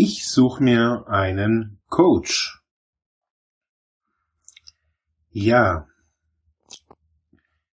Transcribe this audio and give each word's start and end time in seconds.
Ich 0.00 0.28
suche 0.28 0.62
mir 0.62 1.08
einen 1.08 1.80
Coach. 1.88 2.62
Ja, 5.32 5.88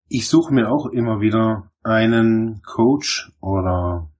ich 0.08 0.26
suche 0.26 0.52
mir 0.52 0.68
auch 0.68 0.86
immer 0.86 1.20
wieder 1.20 1.70
einen 1.84 2.60
Coach 2.62 3.30
oder 3.40 4.10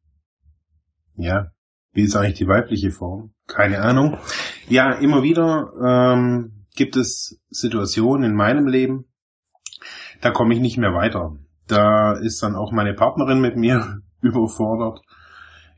ja, 1.17 1.51
wie 1.91 2.03
ist 2.03 2.15
eigentlich 2.15 2.39
die 2.39 2.47
weibliche 2.47 2.93
Form? 2.93 3.35
Keine 3.49 3.81
Ahnung. 3.81 4.17
Ja, 4.69 4.93
immer 4.93 5.25
wieder 5.25 5.73
ähm, 5.85 6.67
gibt 6.77 6.95
es 6.95 7.41
Situationen 7.51 8.31
in 8.31 8.37
meinem 8.37 8.69
Leben, 8.69 9.07
da 10.21 10.31
komme 10.31 10.55
ich 10.55 10.61
nicht 10.61 10.79
mehr 10.79 10.95
weiter. 10.95 11.37
Da 11.67 12.13
ist 12.13 12.45
dann 12.45 12.55
auch 12.55 12.71
meine 12.71 12.95
Partnerin 12.95 13.41
mit 13.41 13.57
mir 13.57 14.03
überfordert. 14.21 15.01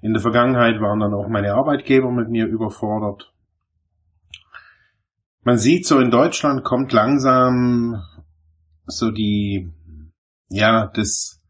In 0.03 0.13
der 0.13 0.23
Vergangenheit 0.23 0.81
waren 0.81 1.01
dann 1.01 1.15
auch 1.15 1.29
meine 1.29 1.55
Arbeitgeber 1.55 2.11
mit 2.11 2.29
mir 2.29 2.47
überfordert. 2.47 3.33
Man 5.43 5.59
sieht 5.59 5.87
so 5.87 5.99
in 5.99 6.11
Deutschland 6.11 6.65
kommt 6.65 6.93
langsam 6.93 8.03
so 8.87 9.11
die, 9.11 9.73
ja, 10.49 10.91
das 10.95 11.41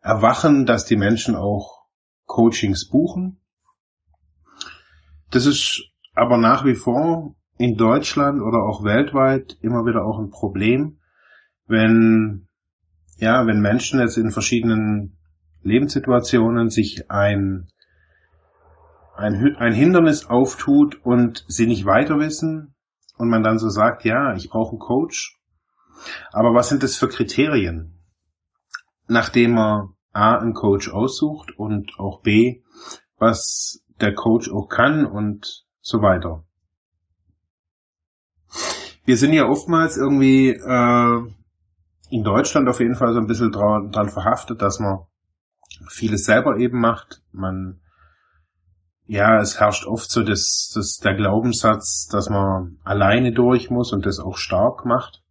Erwachen, 0.00 0.66
dass 0.66 0.84
die 0.84 0.96
Menschen 0.96 1.34
auch 1.34 1.86
Coachings 2.26 2.88
buchen. 2.88 3.40
Das 5.30 5.46
ist 5.46 5.90
aber 6.14 6.38
nach 6.38 6.64
wie 6.64 6.74
vor 6.74 7.34
in 7.58 7.76
Deutschland 7.76 8.40
oder 8.40 8.62
auch 8.64 8.84
weltweit 8.84 9.58
immer 9.60 9.84
wieder 9.84 10.04
auch 10.04 10.18
ein 10.18 10.30
Problem, 10.30 10.98
wenn, 11.66 12.48
ja, 13.18 13.46
wenn 13.46 13.60
Menschen 13.60 14.00
jetzt 14.00 14.16
in 14.16 14.30
verschiedenen 14.30 15.18
Lebenssituationen 15.62 16.70
sich 16.70 17.10
ein, 17.10 17.68
ein, 19.20 19.56
ein 19.56 19.72
Hindernis 19.72 20.26
auftut 20.26 20.98
und 21.04 21.44
sie 21.46 21.66
nicht 21.66 21.84
weiter 21.84 22.18
wissen 22.18 22.74
und 23.18 23.28
man 23.28 23.42
dann 23.42 23.58
so 23.58 23.68
sagt, 23.68 24.04
ja, 24.04 24.34
ich 24.34 24.48
brauche 24.48 24.70
einen 24.70 24.78
Coach. 24.78 25.38
Aber 26.32 26.54
was 26.54 26.70
sind 26.70 26.82
das 26.82 26.96
für 26.96 27.08
Kriterien? 27.08 28.00
Nachdem 29.06 29.52
man 29.52 29.90
A, 30.12 30.38
einen 30.38 30.54
Coach 30.54 30.88
aussucht 30.88 31.52
und 31.56 31.92
auch 31.98 32.22
B, 32.22 32.62
was 33.18 33.84
der 34.00 34.14
Coach 34.14 34.50
auch 34.50 34.68
kann 34.68 35.04
und 35.04 35.66
so 35.80 36.00
weiter. 36.00 36.44
Wir 39.04 39.16
sind 39.16 39.32
ja 39.32 39.46
oftmals 39.46 39.96
irgendwie 39.96 40.50
äh, 40.50 41.22
in 42.10 42.24
Deutschland 42.24 42.68
auf 42.68 42.80
jeden 42.80 42.96
Fall 42.96 43.12
so 43.12 43.20
ein 43.20 43.26
bisschen 43.26 43.52
dran, 43.52 43.90
dran 43.90 44.08
verhaftet, 44.08 44.62
dass 44.62 44.80
man 44.80 45.00
vieles 45.88 46.24
selber 46.24 46.56
eben 46.56 46.80
macht. 46.80 47.22
Man, 47.32 47.80
ja, 49.10 49.40
es 49.40 49.58
herrscht 49.58 49.86
oft 49.86 50.08
so 50.08 50.22
das, 50.22 50.70
das, 50.72 50.98
der 50.98 51.16
Glaubenssatz, 51.16 52.06
dass 52.12 52.30
man 52.30 52.78
alleine 52.84 53.32
durch 53.32 53.68
muss 53.68 53.92
und 53.92 54.06
das 54.06 54.20
auch 54.20 54.36
stark 54.36 54.86
macht. 54.86 55.24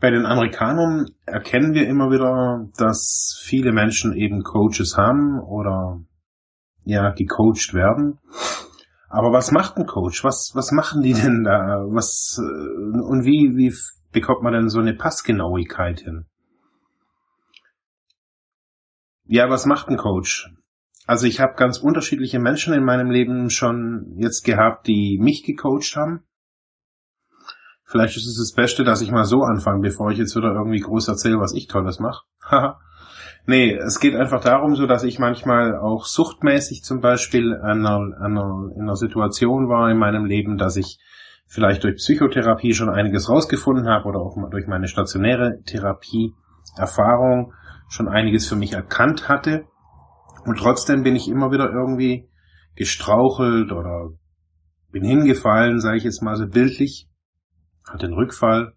Bei 0.00 0.10
den 0.10 0.24
Amerikanern 0.24 1.10
erkennen 1.26 1.74
wir 1.74 1.86
immer 1.86 2.10
wieder, 2.10 2.66
dass 2.78 3.38
viele 3.42 3.72
Menschen 3.72 4.14
eben 4.14 4.42
Coaches 4.42 4.96
haben 4.96 5.38
oder 5.38 6.00
ja, 6.84 7.10
gecoacht 7.10 7.74
werden. 7.74 8.18
Aber 9.10 9.30
was 9.34 9.52
macht 9.52 9.76
ein 9.76 9.84
Coach? 9.84 10.24
Was, 10.24 10.52
was 10.54 10.72
machen 10.72 11.02
die 11.02 11.12
denn 11.12 11.44
da? 11.44 11.84
Was, 11.90 12.40
äh, 12.40 13.00
und 13.02 13.26
wie, 13.26 13.52
wie 13.54 13.74
bekommt 14.12 14.42
man 14.42 14.54
denn 14.54 14.70
so 14.70 14.80
eine 14.80 14.94
Passgenauigkeit 14.94 16.00
hin? 16.00 16.24
Ja, 19.24 19.50
was 19.50 19.66
macht 19.66 19.88
ein 19.88 19.98
Coach? 19.98 20.48
Also 21.06 21.26
ich 21.26 21.40
habe 21.40 21.54
ganz 21.56 21.78
unterschiedliche 21.78 22.38
Menschen 22.38 22.74
in 22.74 22.84
meinem 22.84 23.10
Leben 23.10 23.50
schon 23.50 24.14
jetzt 24.16 24.44
gehabt, 24.44 24.86
die 24.86 25.18
mich 25.20 25.42
gecoacht 25.42 25.96
haben. 25.96 26.24
Vielleicht 27.84 28.16
ist 28.16 28.26
es 28.26 28.38
das 28.38 28.54
Beste, 28.54 28.84
dass 28.84 29.02
ich 29.02 29.10
mal 29.10 29.24
so 29.24 29.42
anfange, 29.42 29.80
bevor 29.80 30.10
ich 30.10 30.18
jetzt 30.18 30.36
wieder 30.36 30.54
irgendwie 30.54 30.80
groß 30.80 31.08
erzähle, 31.08 31.38
was 31.38 31.52
ich 31.52 31.66
Tolles 31.66 31.98
mache. 31.98 32.24
nee, 33.46 33.74
es 33.74 34.00
geht 34.00 34.14
einfach 34.14 34.40
darum, 34.42 34.76
so 34.76 34.86
dass 34.86 35.02
ich 35.02 35.18
manchmal 35.18 35.76
auch 35.76 36.06
suchtmäßig 36.06 36.84
zum 36.84 37.00
Beispiel 37.00 37.54
an 37.54 37.84
einer, 37.84 38.16
einer, 38.18 38.70
in 38.76 38.82
einer 38.82 38.96
Situation 38.96 39.68
war 39.68 39.90
in 39.90 39.98
meinem 39.98 40.24
Leben, 40.24 40.56
dass 40.56 40.76
ich 40.76 40.98
vielleicht 41.46 41.84
durch 41.84 41.96
Psychotherapie 41.96 42.72
schon 42.72 42.88
einiges 42.88 43.28
rausgefunden 43.28 43.88
habe 43.88 44.08
oder 44.08 44.20
auch 44.20 44.38
durch 44.50 44.66
meine 44.66 44.88
stationäre 44.88 45.60
Therapie-Erfahrung 45.66 47.52
schon 47.90 48.08
einiges 48.08 48.48
für 48.48 48.56
mich 48.56 48.72
erkannt 48.72 49.28
hatte. 49.28 49.66
Und 50.44 50.58
trotzdem 50.58 51.02
bin 51.02 51.16
ich 51.16 51.28
immer 51.28 51.50
wieder 51.50 51.70
irgendwie 51.70 52.28
gestrauchelt 52.74 53.72
oder 53.72 54.10
bin 54.90 55.04
hingefallen, 55.04 55.80
sage 55.80 55.98
ich 55.98 56.04
jetzt 56.04 56.22
mal 56.22 56.36
so 56.36 56.46
bildlich, 56.46 57.08
hatte 57.88 58.06
einen 58.06 58.14
Rückfall. 58.14 58.74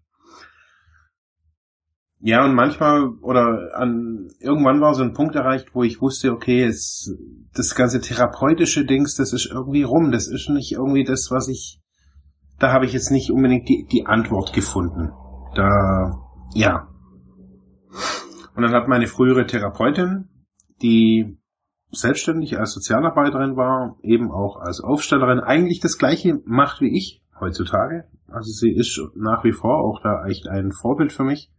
Ja, 2.18 2.44
und 2.44 2.54
manchmal 2.54 3.08
oder 3.20 3.74
an 3.74 4.28
irgendwann 4.40 4.80
war 4.80 4.94
so 4.94 5.02
ein 5.02 5.12
Punkt 5.12 5.34
erreicht, 5.34 5.74
wo 5.74 5.82
ich 5.82 6.00
wusste, 6.00 6.32
okay, 6.32 6.64
es, 6.64 7.14
das 7.54 7.74
ganze 7.74 8.00
therapeutische 8.00 8.84
Dings, 8.84 9.16
das 9.16 9.32
ist 9.32 9.46
irgendwie 9.52 9.82
rum, 9.82 10.10
das 10.10 10.26
ist 10.26 10.48
nicht 10.48 10.72
irgendwie 10.72 11.04
das, 11.04 11.28
was 11.30 11.48
ich 11.48 11.80
da 12.58 12.72
habe 12.72 12.86
ich 12.86 12.92
jetzt 12.92 13.10
nicht 13.10 13.30
unbedingt 13.30 13.68
die, 13.68 13.86
die 13.90 14.06
Antwort 14.06 14.52
gefunden. 14.52 15.10
Da, 15.54 15.68
ja. 16.54 16.88
Und 18.54 18.62
dann 18.62 18.72
hat 18.72 18.88
meine 18.88 19.06
frühere 19.06 19.46
Therapeutin, 19.46 20.28
die 20.82 21.38
selbstständig 21.96 22.58
als 22.58 22.72
Sozialarbeiterin 22.72 23.56
war, 23.56 23.96
eben 24.02 24.30
auch 24.30 24.56
als 24.56 24.80
Aufstellerin, 24.80 25.40
eigentlich 25.40 25.80
das 25.80 25.98
gleiche 25.98 26.40
macht 26.44 26.80
wie 26.80 26.96
ich 26.96 27.22
heutzutage. 27.40 28.04
Also 28.28 28.50
sie 28.50 28.74
ist 28.74 29.00
nach 29.14 29.44
wie 29.44 29.52
vor 29.52 29.84
auch 29.84 30.00
da 30.02 30.26
echt 30.26 30.48
ein 30.48 30.72
Vorbild 30.72 31.12
für 31.12 31.24
mich. 31.24 31.50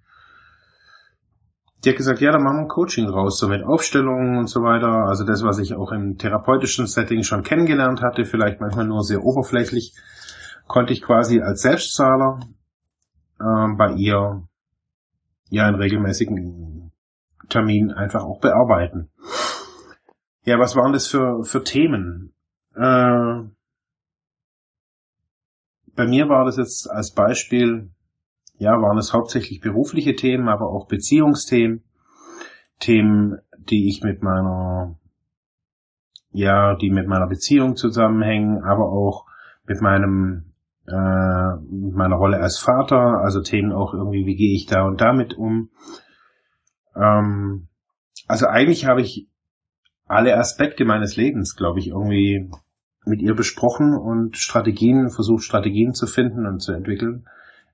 Die 1.84 1.90
hat 1.90 1.98
gesagt, 1.98 2.22
ja, 2.22 2.32
dann 2.32 2.44
machen 2.44 2.58
wir 2.58 2.62
ein 2.64 2.68
Coaching 2.68 3.08
raus, 3.08 3.40
so 3.40 3.48
mit 3.48 3.64
Aufstellungen 3.64 4.38
und 4.38 4.48
so 4.48 4.62
weiter. 4.62 5.08
Also 5.08 5.24
das, 5.24 5.44
was 5.44 5.60
ich 5.60 5.76
auch 5.76 5.92
im 5.92 6.18
therapeutischen 6.18 6.88
Setting 6.88 7.24
schon 7.24 7.44
kennengelernt 7.44 8.02
hatte, 8.02 8.26
vielleicht 8.26 8.60
manchmal 8.60 8.88
nur 8.88 9.04
sehr 9.04 9.24
oberflächlich 9.24 9.94
konnte 10.68 10.94
ich 10.94 11.02
quasi 11.02 11.42
als 11.42 11.62
Selbstzahler 11.62 12.40
äh, 13.40 13.76
bei 13.78 13.94
ihr 13.94 14.44
ja 15.50 15.70
in 15.70 15.76
regelmäßigen 15.76 16.92
Termin 17.50 17.92
einfach 17.92 18.24
auch 18.24 18.40
bearbeiten. 18.42 19.10
Ja, 20.48 20.58
was 20.60 20.78
waren 20.78 20.94
das 20.94 21.08
für, 21.08 21.44
für 21.44 21.62
Themen? 21.62 22.34
Äh, 22.74 23.50
bei 25.94 26.08
mir 26.08 26.30
war 26.30 26.46
das 26.46 26.56
jetzt 26.56 26.90
als 26.90 27.14
Beispiel, 27.14 27.92
ja, 28.58 28.72
waren 28.82 28.98
es 28.98 29.12
hauptsächlich 29.12 29.60
berufliche 29.60 30.16
Themen, 30.16 30.48
aber 30.48 30.70
auch 30.70 30.88
Beziehungsthemen, 30.88 31.84
Themen, 32.80 33.40
die 33.58 33.90
ich 33.90 34.04
mit 34.04 34.24
meiner, 34.24 34.98
ja, 36.32 36.76
die 36.78 36.92
mit 36.92 37.10
meiner 37.10 37.28
Beziehung 37.28 37.76
zusammenhängen, 37.76 38.64
aber 38.64 38.90
auch 38.90 39.26
mit 39.66 39.82
meinem 39.82 40.54
äh, 40.88 41.56
meiner 41.92 42.16
Rolle 42.16 42.38
als 42.38 42.58
Vater, 42.58 43.20
also 43.22 43.42
Themen 43.42 43.74
auch 43.74 43.94
irgendwie, 43.94 44.26
wie 44.26 44.38
gehe 44.38 44.56
ich 44.56 44.66
da 44.66 44.86
und 44.86 45.02
damit 45.02 45.34
um. 45.34 45.72
Ähm, 46.96 47.68
also 48.30 48.46
eigentlich 48.46 48.86
habe 48.86 49.02
ich 49.02 49.28
alle 50.08 50.38
Aspekte 50.38 50.86
meines 50.86 51.16
Lebens, 51.16 51.56
glaube 51.56 51.80
ich, 51.80 51.88
irgendwie 51.88 52.50
mit 53.06 53.22
ihr 53.22 53.36
besprochen 53.36 53.96
und 53.96 54.38
Strategien, 54.38 55.10
versucht 55.10 55.44
Strategien 55.44 55.94
zu 55.94 56.08
finden 56.08 56.46
und 56.46 56.62
zu 56.62 56.74
entwickeln, 56.74 57.26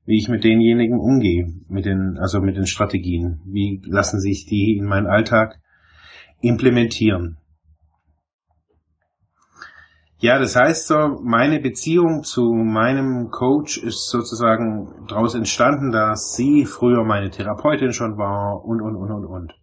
wie 0.05 0.17
ich 0.17 0.29
mit 0.29 0.43
denjenigen 0.43 0.99
umgehe, 0.99 1.47
mit 1.69 1.85
den, 1.85 2.17
also 2.19 2.39
mit 2.39 2.55
den 2.55 2.67
Strategien. 2.67 3.41
Wie 3.45 3.81
lassen 3.85 4.19
sich 4.19 4.45
die 4.45 4.77
in 4.77 4.85
meinen 4.85 5.07
Alltag 5.07 5.59
implementieren? 6.41 7.37
Ja, 10.17 10.39
das 10.39 10.55
heißt 10.55 10.87
so, 10.87 11.19
meine 11.21 11.59
Beziehung 11.59 12.23
zu 12.23 12.53
meinem 12.53 13.29
Coach 13.29 13.77
ist 13.77 14.09
sozusagen 14.09 15.05
daraus 15.09 15.35
entstanden, 15.35 15.91
dass 15.91 16.33
sie 16.33 16.65
früher 16.65 17.03
meine 17.03 17.29
Therapeutin 17.29 17.91
schon 17.91 18.17
war 18.17 18.63
und, 18.63 18.81
und, 18.81 18.95
und, 18.95 19.11
und, 19.11 19.25
und. 19.25 19.53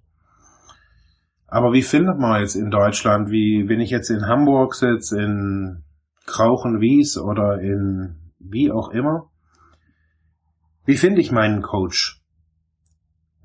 Aber 1.50 1.72
wie 1.72 1.82
findet 1.82 2.18
man 2.18 2.40
jetzt 2.40 2.54
in 2.54 2.70
Deutschland, 2.70 3.30
wie 3.30 3.68
wenn 3.68 3.80
ich 3.80 3.90
jetzt 3.90 4.08
in 4.08 4.26
Hamburg 4.26 4.74
sitze, 4.74 5.20
in 5.20 5.82
Krauchenwies 6.26 7.18
oder 7.18 7.60
in 7.60 8.32
wie 8.38 8.70
auch 8.70 8.90
immer, 8.90 9.30
wie 10.84 10.96
finde 10.96 11.20
ich 11.20 11.32
meinen 11.32 11.60
Coach? 11.60 12.20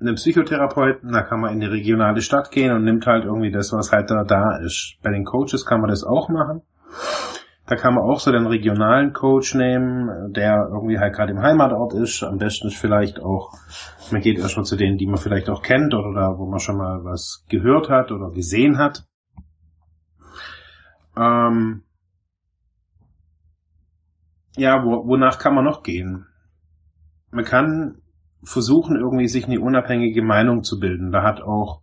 Einen 0.00 0.14
Psychotherapeuten, 0.14 1.10
da 1.10 1.22
kann 1.22 1.40
man 1.40 1.54
in 1.54 1.60
die 1.60 1.66
regionale 1.66 2.20
Stadt 2.20 2.50
gehen 2.50 2.72
und 2.72 2.84
nimmt 2.84 3.06
halt 3.06 3.24
irgendwie 3.24 3.50
das, 3.50 3.72
was 3.72 3.90
halt 3.92 4.10
da, 4.10 4.22
da 4.24 4.58
ist. 4.64 4.98
Bei 5.02 5.10
den 5.10 5.24
Coaches 5.24 5.64
kann 5.64 5.80
man 5.80 5.90
das 5.90 6.04
auch 6.04 6.28
machen. 6.28 6.62
Da 7.66 7.74
kann 7.74 7.94
man 7.94 8.04
auch 8.04 8.20
so 8.20 8.30
den 8.30 8.46
regionalen 8.46 9.12
Coach 9.12 9.54
nehmen, 9.54 10.32
der 10.32 10.68
irgendwie 10.70 10.98
halt 10.98 11.14
gerade 11.14 11.32
im 11.32 11.42
Heimatort 11.42 11.94
ist. 11.94 12.22
Am 12.22 12.38
besten 12.38 12.68
ist 12.68 12.76
vielleicht 12.76 13.20
auch, 13.20 13.54
man 14.12 14.20
geht 14.20 14.38
erstmal 14.38 14.64
zu 14.64 14.76
denen, 14.76 14.98
die 14.98 15.06
man 15.06 15.18
vielleicht 15.18 15.50
auch 15.50 15.62
kennt 15.62 15.92
oder 15.92 16.12
da, 16.14 16.38
wo 16.38 16.48
man 16.48 16.60
schon 16.60 16.76
mal 16.76 17.02
was 17.02 17.44
gehört 17.48 17.90
hat 17.90 18.12
oder 18.12 18.30
gesehen 18.30 18.78
hat. 18.78 19.04
Ähm 21.16 21.82
ja, 24.56 24.84
wo, 24.84 25.08
wonach 25.08 25.40
kann 25.40 25.54
man 25.54 25.64
noch 25.64 25.82
gehen? 25.82 26.26
Man 27.32 27.44
kann 27.44 28.00
versuchen, 28.44 28.94
irgendwie 28.96 29.26
sich 29.26 29.46
eine 29.46 29.60
unabhängige 29.60 30.22
Meinung 30.22 30.62
zu 30.62 30.78
bilden. 30.78 31.10
Da 31.10 31.24
hat 31.24 31.42
auch 31.42 31.82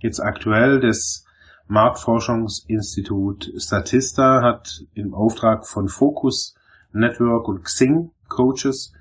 jetzt 0.00 0.20
aktuell 0.20 0.80
das 0.80 1.24
Marktforschungsinstitut 1.68 3.52
Statista 3.56 4.42
hat 4.42 4.84
im 4.94 5.14
Auftrag 5.14 5.66
von 5.66 5.88
Focus 5.88 6.54
Network 6.92 7.48
und 7.48 7.64
Xing 7.64 8.10
Coaches 8.28 8.92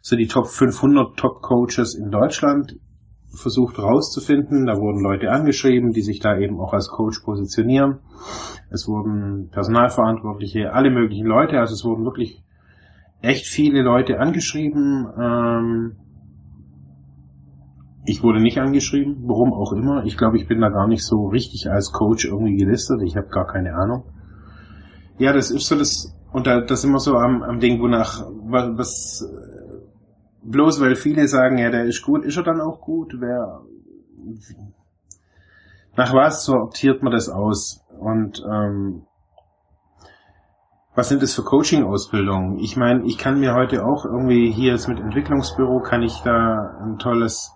so 0.00 0.16
die 0.16 0.26
Top 0.26 0.46
500 0.46 1.16
Top 1.16 1.42
Coaches 1.42 1.94
in 1.94 2.10
Deutschland 2.10 2.76
versucht 3.34 3.78
herauszufinden. 3.78 4.66
Da 4.66 4.74
wurden 4.74 5.02
Leute 5.02 5.30
angeschrieben, 5.30 5.92
die 5.92 6.02
sich 6.02 6.20
da 6.20 6.36
eben 6.36 6.60
auch 6.60 6.72
als 6.72 6.88
Coach 6.88 7.20
positionieren. 7.20 8.00
Es 8.70 8.88
wurden 8.88 9.48
Personalverantwortliche, 9.50 10.72
alle 10.72 10.90
möglichen 10.90 11.26
Leute, 11.26 11.58
also 11.58 11.74
es 11.74 11.84
wurden 11.84 12.04
wirklich 12.04 12.42
echt 13.22 13.46
viele 13.46 13.82
Leute 13.82 14.18
angeschrieben. 14.18 15.06
Ähm, 15.18 15.96
ich 18.04 18.22
wurde 18.22 18.40
nicht 18.40 18.58
angeschrieben, 18.58 19.22
warum 19.26 19.52
auch 19.52 19.72
immer. 19.72 20.04
Ich 20.04 20.16
glaube, 20.16 20.36
ich 20.36 20.48
bin 20.48 20.60
da 20.60 20.70
gar 20.70 20.88
nicht 20.88 21.04
so 21.04 21.26
richtig 21.26 21.70
als 21.70 21.92
Coach 21.92 22.24
irgendwie 22.24 22.56
gelistet. 22.56 23.00
Ich 23.02 23.16
habe 23.16 23.28
gar 23.28 23.46
keine 23.46 23.74
Ahnung. 23.74 24.04
Ja, 25.18 25.32
das 25.32 25.50
ist 25.50 25.66
so 25.66 25.76
das, 25.76 26.16
und 26.32 26.46
da, 26.46 26.62
das 26.62 26.82
immer 26.82 26.98
so 26.98 27.16
am, 27.16 27.42
am 27.42 27.60
Ding, 27.60 27.80
wonach, 27.80 28.26
was, 28.44 29.24
bloß 30.42 30.80
weil 30.80 30.96
viele 30.96 31.28
sagen, 31.28 31.58
ja, 31.58 31.70
der 31.70 31.84
ist 31.84 32.02
gut, 32.02 32.24
ist 32.24 32.36
er 32.36 32.42
dann 32.42 32.60
auch 32.60 32.80
gut? 32.80 33.14
Wer, 33.18 33.60
nach 35.96 36.12
was 36.12 36.44
sortiert 36.44 37.02
man 37.02 37.12
das 37.12 37.28
aus? 37.28 37.84
Und, 38.00 38.42
ähm, 38.50 39.02
was 40.94 41.08
sind 41.08 41.22
das 41.22 41.34
für 41.34 41.42
Coaching-Ausbildungen? 41.42 42.58
Ich 42.58 42.76
meine, 42.76 43.06
ich 43.06 43.16
kann 43.16 43.40
mir 43.40 43.54
heute 43.54 43.86
auch 43.86 44.04
irgendwie 44.04 44.50
hier 44.50 44.72
jetzt 44.72 44.88
mit 44.88 45.00
Entwicklungsbüro, 45.00 45.80
kann 45.80 46.02
ich 46.02 46.20
da 46.22 46.76
ein 46.82 46.98
tolles 46.98 47.54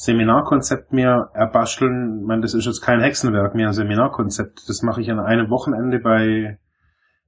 Seminarkonzept 0.00 0.94
mir 0.94 1.28
erbasteln. 1.34 2.20
Ich 2.22 2.26
meine, 2.26 2.40
das 2.40 2.54
ist 2.54 2.64
jetzt 2.64 2.80
kein 2.80 3.00
Hexenwerk, 3.00 3.54
mehr 3.54 3.66
ein 3.66 3.74
Seminarkonzept. 3.74 4.66
Das 4.66 4.80
mache 4.80 5.02
ich 5.02 5.10
an 5.10 5.20
einem 5.20 5.50
Wochenende 5.50 5.98
bei 5.98 6.58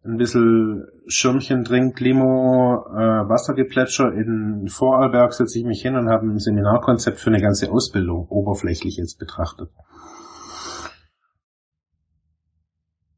ein 0.05 0.17
bisschen 0.17 0.87
Schirmchen 1.07 1.65
trinkt, 1.65 2.01
Limo, 2.01 2.83
äh, 2.89 3.29
Wassergeplätscher 3.29 4.15
in 4.15 4.69
Vorarlberg 4.69 5.35
setze 5.35 5.59
ich 5.59 5.67
mich 5.67 5.83
hin 5.83 5.97
und 5.97 6.09
habe 6.09 6.27
ein 6.27 6.39
Seminarkonzept 6.39 7.21
für 7.21 7.29
eine 7.29 7.43
ganze 7.43 7.71
Ausbildung, 7.71 8.27
oberflächlich 8.29 8.97
jetzt 8.97 9.19
betrachtet. 9.19 9.69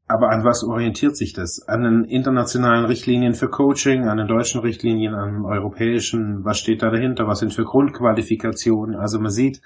Aber 0.07 0.29
an 0.29 0.43
was 0.43 0.63
orientiert 0.63 1.17
sich 1.17 1.33
das? 1.33 1.67
An 1.67 1.81
den 1.81 2.03
internationalen 2.03 2.85
Richtlinien 2.85 3.33
für 3.33 3.49
Coaching, 3.49 4.07
an 4.07 4.17
den 4.17 4.27
deutschen 4.27 4.61
Richtlinien, 4.61 5.15
an 5.15 5.33
den 5.33 5.45
europäischen? 5.45 6.45
Was 6.45 6.59
steht 6.59 6.83
da 6.83 6.91
dahinter? 6.91 7.27
Was 7.27 7.39
sind 7.39 7.53
für 7.53 7.63
Grundqualifikationen? 7.63 8.95
Also 8.95 9.19
man 9.19 9.31
sieht, 9.31 9.61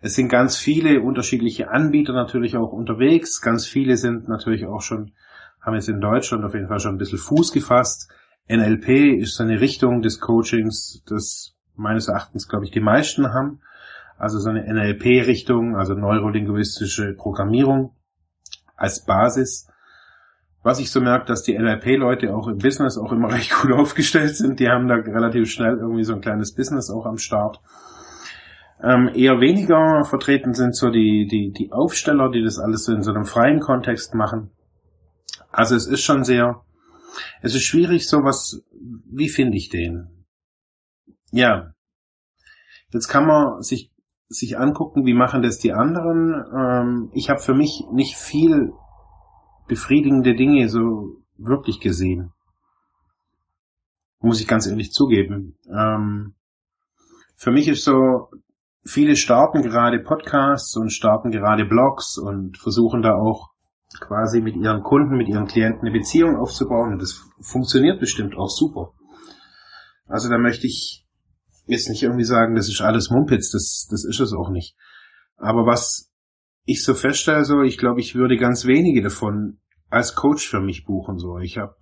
es 0.00 0.14
sind 0.14 0.28
ganz 0.28 0.56
viele 0.56 1.00
unterschiedliche 1.02 1.70
Anbieter 1.70 2.12
natürlich 2.12 2.56
auch 2.56 2.72
unterwegs. 2.72 3.40
Ganz 3.40 3.66
viele 3.66 3.96
sind 3.96 4.28
natürlich 4.28 4.66
auch 4.66 4.80
schon, 4.80 5.12
haben 5.60 5.74
jetzt 5.74 5.88
in 5.88 6.00
Deutschland 6.00 6.44
auf 6.44 6.54
jeden 6.54 6.66
Fall 6.66 6.80
schon 6.80 6.96
ein 6.96 6.98
bisschen 6.98 7.18
Fuß 7.18 7.52
gefasst. 7.52 8.10
NLP 8.48 9.20
ist 9.20 9.36
so 9.36 9.44
eine 9.44 9.60
Richtung 9.60 10.02
des 10.02 10.20
Coachings, 10.20 11.02
das 11.06 11.54
meines 11.76 12.08
Erachtens, 12.08 12.48
glaube 12.48 12.64
ich, 12.64 12.72
die 12.72 12.80
meisten 12.80 13.32
haben. 13.32 13.60
Also 14.18 14.40
so 14.40 14.50
eine 14.50 14.64
NLP-Richtung, 14.64 15.76
also 15.76 15.94
neurolinguistische 15.94 17.14
Programmierung 17.14 17.92
als 18.76 19.04
Basis 19.04 19.68
was 20.66 20.80
ich 20.80 20.90
so 20.90 21.00
merke, 21.00 21.26
dass 21.26 21.44
die 21.44 21.56
NLP-Leute 21.56 22.34
auch 22.34 22.48
im 22.48 22.58
Business 22.58 22.98
auch 22.98 23.12
immer 23.12 23.32
recht 23.32 23.54
gut 23.54 23.70
aufgestellt 23.70 24.34
sind. 24.34 24.58
Die 24.58 24.68
haben 24.68 24.88
da 24.88 24.96
relativ 24.96 25.48
schnell 25.48 25.78
irgendwie 25.78 26.02
so 26.02 26.12
ein 26.12 26.20
kleines 26.20 26.52
Business 26.54 26.90
auch 26.90 27.06
am 27.06 27.18
Start. 27.18 27.60
Ähm, 28.82 29.08
eher 29.14 29.40
weniger 29.40 30.02
vertreten 30.04 30.54
sind 30.54 30.74
so 30.74 30.90
die, 30.90 31.28
die, 31.30 31.52
die 31.52 31.70
Aufsteller, 31.70 32.32
die 32.32 32.42
das 32.42 32.58
alles 32.58 32.84
so 32.84 32.92
in 32.92 33.02
so 33.02 33.12
einem 33.12 33.26
freien 33.26 33.60
Kontext 33.60 34.16
machen. 34.16 34.50
Also 35.52 35.76
es 35.76 35.86
ist 35.86 36.02
schon 36.02 36.24
sehr, 36.24 36.62
es 37.42 37.54
ist 37.54 37.62
schwierig, 37.62 38.08
sowas, 38.08 38.60
wie 38.72 39.28
finde 39.28 39.56
ich 39.56 39.68
den? 39.68 40.26
Ja. 41.30 41.70
Jetzt 42.90 43.06
kann 43.06 43.24
man 43.24 43.62
sich, 43.62 43.92
sich 44.28 44.58
angucken, 44.58 45.06
wie 45.06 45.14
machen 45.14 45.42
das 45.42 45.58
die 45.58 45.72
anderen. 45.72 46.44
Ähm, 46.52 47.10
ich 47.14 47.30
habe 47.30 47.38
für 47.38 47.54
mich 47.54 47.84
nicht 47.92 48.16
viel 48.16 48.72
befriedigende 49.68 50.34
Dinge 50.34 50.68
so 50.68 51.22
wirklich 51.36 51.80
gesehen. 51.80 52.32
Muss 54.20 54.40
ich 54.40 54.48
ganz 54.48 54.66
ehrlich 54.66 54.92
zugeben. 54.92 55.56
Ähm, 55.68 56.34
für 57.36 57.50
mich 57.50 57.68
ist 57.68 57.84
so, 57.84 58.30
viele 58.84 59.16
starten 59.16 59.62
gerade 59.62 59.98
Podcasts 60.00 60.76
und 60.76 60.90
starten 60.90 61.30
gerade 61.30 61.64
Blogs 61.66 62.18
und 62.18 62.56
versuchen 62.58 63.02
da 63.02 63.14
auch 63.14 63.50
quasi 64.00 64.40
mit 64.40 64.56
ihren 64.56 64.82
Kunden, 64.82 65.16
mit 65.16 65.28
ihren 65.28 65.46
Klienten 65.46 65.82
eine 65.82 65.96
Beziehung 65.96 66.36
aufzubauen. 66.36 66.94
Und 66.94 67.02
das 67.02 67.20
funktioniert 67.40 68.00
bestimmt 68.00 68.36
auch 68.36 68.48
super. 68.48 68.92
Also 70.06 70.28
da 70.30 70.38
möchte 70.38 70.66
ich 70.66 71.04
jetzt 71.66 71.88
nicht 71.88 72.02
irgendwie 72.02 72.24
sagen, 72.24 72.54
das 72.54 72.68
ist 72.68 72.80
alles 72.80 73.10
Mumpitz, 73.10 73.50
das, 73.50 73.86
das 73.90 74.04
ist 74.04 74.20
es 74.20 74.32
auch 74.32 74.50
nicht. 74.50 74.76
Aber 75.36 75.66
was 75.66 76.10
ich 76.66 76.82
so 76.84 76.94
feststelle, 76.94 77.44
so, 77.44 77.62
ich 77.62 77.78
glaube, 77.78 78.00
ich 78.00 78.14
würde 78.14 78.36
ganz 78.36 78.66
wenige 78.66 79.00
davon 79.00 79.58
als 79.88 80.14
Coach 80.14 80.48
für 80.48 80.60
mich 80.60 80.84
buchen, 80.84 81.16
so. 81.16 81.38
Ich 81.38 81.56
habe, 81.58 81.76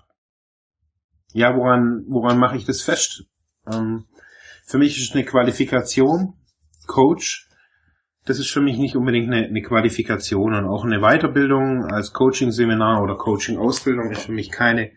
ja, 1.32 1.56
woran, 1.56 2.04
woran 2.06 2.38
mache 2.38 2.56
ich 2.56 2.66
das 2.66 2.82
fest? 2.82 3.24
Ähm, 3.66 4.04
für 4.66 4.78
mich 4.78 4.98
ist 4.98 5.14
eine 5.14 5.24
Qualifikation, 5.24 6.34
Coach, 6.86 7.48
das 8.26 8.38
ist 8.38 8.50
für 8.50 8.60
mich 8.60 8.78
nicht 8.78 8.94
unbedingt 8.94 9.32
eine, 9.32 9.46
eine 9.46 9.62
Qualifikation 9.62 10.54
und 10.54 10.66
auch 10.66 10.84
eine 10.84 11.00
Weiterbildung 11.00 11.86
als 11.90 12.12
Coaching-Seminar 12.12 13.02
oder 13.02 13.16
Coaching-Ausbildung 13.16 14.10
ist 14.10 14.26
für 14.26 14.32
mich 14.32 14.50
keine, 14.50 14.92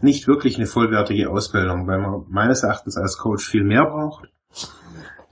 nicht 0.00 0.26
wirklich 0.26 0.56
eine 0.56 0.66
vollwertige 0.66 1.30
Ausbildung, 1.30 1.86
weil 1.86 2.00
man 2.00 2.24
meines 2.28 2.64
Erachtens 2.64 2.96
als 2.96 3.18
Coach 3.18 3.48
viel 3.48 3.64
mehr 3.64 3.84
braucht. 3.84 4.28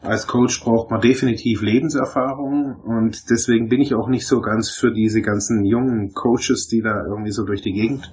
Als 0.03 0.27
Coach 0.27 0.65
braucht 0.65 0.91
man 0.91 1.03
definitiv 1.03 1.61
Lebenserfahrung 1.61 2.77
und 2.77 3.29
deswegen 3.29 3.69
bin 3.69 3.83
ich 3.83 3.95
auch 3.95 4.09
nicht 4.09 4.27
so 4.27 4.41
ganz 4.41 4.71
für 4.71 4.93
diese 4.93 5.21
ganzen 5.21 5.65
jungen 5.65 6.13
Coaches, 6.15 6.69
die 6.69 6.81
da 6.81 7.05
irgendwie 7.05 7.33
so 7.33 7.45
durch 7.45 7.61
die 7.61 7.75
Gegend 7.75 8.11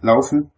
laufen, 0.00 0.50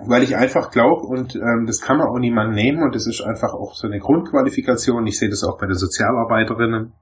weil 0.00 0.24
ich 0.24 0.34
einfach 0.34 0.72
glaube 0.72 1.06
und 1.06 1.36
ähm, 1.36 1.66
das 1.66 1.80
kann 1.80 1.98
man 1.98 2.08
auch 2.08 2.18
niemand 2.18 2.54
nehmen 2.54 2.82
und 2.82 2.96
das 2.96 3.06
ist 3.06 3.20
einfach 3.20 3.54
auch 3.54 3.76
so 3.76 3.86
eine 3.86 4.00
Grundqualifikation. 4.00 5.06
Ich 5.06 5.18
sehe 5.18 5.30
das 5.30 5.44
auch 5.44 5.58
bei 5.58 5.66
den 5.66 5.76
Sozialarbeiterinnen 5.78 6.92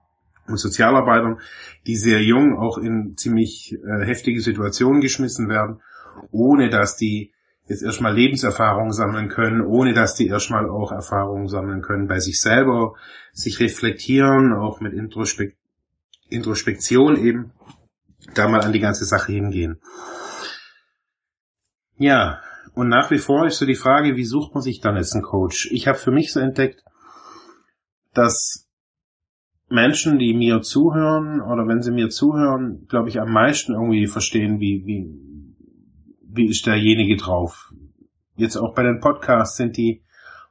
und 0.49 0.57
Sozialarbeitern, 0.59 1.39
die 1.87 1.97
sehr 1.97 2.23
jung 2.23 2.59
auch 2.59 2.77
in 2.77 3.17
ziemlich 3.17 3.73
äh, 3.73 4.05
heftige 4.05 4.43
Situationen 4.43 5.01
geschmissen 5.01 5.49
werden, 5.49 5.81
ohne 6.31 6.69
dass 6.69 6.97
die 6.97 7.32
jetzt 7.73 7.83
erstmal 7.83 8.15
Lebenserfahrung 8.15 8.93
sammeln 8.93 9.29
können, 9.29 9.63
ohne 9.63 9.95
dass 9.95 10.15
die 10.15 10.29
erstmal 10.29 10.69
auch 10.69 10.93
Erfahrungen 10.93 11.49
sammeln 11.49 11.83
können 11.83 12.07
bei 12.07 12.21
sich 12.21 12.41
selber, 12.41 12.95
sich 13.33 13.59
reflektieren, 13.61 14.53
auch 14.53 14.81
mit 14.81 14.93
Introspek 14.93 15.57
Introspektion 16.29 17.17
eben, 17.17 17.53
da 18.35 18.49
mal 18.49 18.63
an 18.63 18.73
die 18.73 18.81
ganze 18.81 19.05
Sache 19.05 19.33
hingehen. 19.33 19.81
Ja, 21.97 22.41
und 22.75 22.89
nach 22.89 23.11
wie 23.11 23.19
vor 23.19 23.47
ist 23.47 23.59
so 23.59 23.67
die 23.67 23.75
Frage, 23.75 24.17
wie 24.17 24.25
sucht 24.25 24.55
man 24.55 24.63
sich 24.63 24.81
dann 24.81 24.97
jetzt 24.97 25.13
einen 25.13 25.23
Coach? 25.23 25.69
Ich 25.73 25.87
habe 25.87 25.99
für 25.99 26.11
mich 26.11 26.33
so 26.33 26.41
entdeckt, 26.41 26.83
dass 28.15 28.67
Menschen, 29.69 30.19
die 30.19 30.35
mir 30.35 30.63
zuhören 30.63 31.41
oder 31.41 31.69
wenn 31.69 31.83
sie 31.83 31.93
mir 31.93 32.09
zuhören, 32.09 32.87
glaube 32.89 33.11
ich, 33.11 33.21
am 33.21 33.31
meisten 33.31 33.73
irgendwie 33.73 34.07
verstehen, 34.07 34.59
wie, 34.59 34.85
wie, 34.87 35.32
wie 36.35 36.49
ist 36.49 36.67
derjenige 36.67 37.17
drauf. 37.17 37.73
Jetzt 38.37 38.57
auch 38.57 38.75
bei 38.75 38.83
den 38.83 39.01
Podcasts 39.01 39.57
sind 39.57 39.77
die 39.77 40.03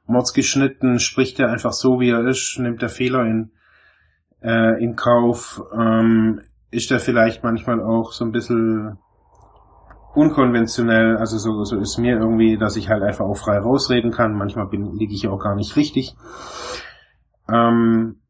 Mods 0.06 0.32
geschnitten, 0.32 0.98
spricht 0.98 1.38
er 1.40 1.50
einfach 1.50 1.72
so, 1.72 2.00
wie 2.00 2.10
er 2.10 2.26
ist, 2.26 2.58
nimmt 2.58 2.82
der 2.82 2.88
Fehler 2.88 3.24
in, 3.24 3.50
äh, 4.42 4.82
in 4.82 4.96
Kauf. 4.96 5.62
Ähm, 5.76 6.40
ist 6.70 6.90
der 6.90 7.00
vielleicht 7.00 7.44
manchmal 7.44 7.82
auch 7.82 8.12
so 8.12 8.24
ein 8.24 8.32
bisschen 8.32 8.98
unkonventionell, 10.14 11.16
also 11.16 11.38
so, 11.38 11.64
so 11.64 11.78
ist 11.78 11.98
mir 11.98 12.16
irgendwie, 12.16 12.58
dass 12.58 12.76
ich 12.76 12.88
halt 12.88 13.02
einfach 13.02 13.24
auch 13.24 13.36
frei 13.36 13.58
rausreden 13.58 14.10
kann. 14.10 14.34
Manchmal 14.34 14.66
bin, 14.66 14.94
liege 14.96 15.14
ich 15.14 15.28
auch 15.28 15.38
gar 15.38 15.54
nicht 15.54 15.76
richtig. 15.76 16.14
Ähm, 17.48 18.21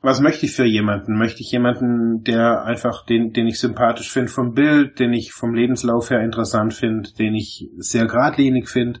was 0.00 0.20
möchte 0.20 0.46
ich 0.46 0.54
für 0.54 0.64
jemanden? 0.64 1.18
Möchte 1.18 1.40
ich 1.40 1.50
jemanden, 1.50 2.22
der 2.22 2.64
einfach, 2.64 3.04
den, 3.04 3.32
den 3.32 3.48
ich 3.48 3.58
sympathisch 3.58 4.12
finde 4.12 4.30
vom 4.30 4.52
Bild, 4.54 5.00
den 5.00 5.12
ich 5.12 5.32
vom 5.32 5.54
Lebenslauf 5.54 6.10
her 6.10 6.20
interessant 6.20 6.72
finde, 6.74 7.10
den 7.18 7.34
ich 7.34 7.68
sehr 7.78 8.06
geradlinig 8.06 8.68
finde? 8.68 9.00